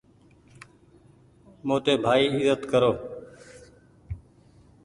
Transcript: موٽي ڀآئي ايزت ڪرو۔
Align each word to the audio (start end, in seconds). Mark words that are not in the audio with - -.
موٽي 1.67 1.93
ڀآئي 2.03 2.25
ايزت 2.33 2.61
ڪرو۔ 2.71 2.91